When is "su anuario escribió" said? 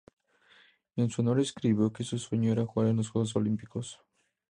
1.11-1.93